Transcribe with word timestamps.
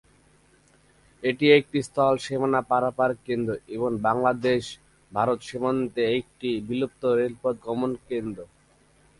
এটি 1.23 1.45
একটি 1.51 1.79
স্থল 1.83 2.13
সীমানা 2.17 2.61
পারাপার 2.71 3.11
কেন্দ্র 3.25 3.51
এবং 3.75 3.91
বাংলাদেশ-ভারত 4.07 5.39
সীমান্তে 5.41 6.03
একটি 6.19 6.49
বিলুপ্ত 6.67 7.01
রেলপথ 7.19 7.55
গমন 7.65 7.91
কেন্দ্র। 8.09 8.39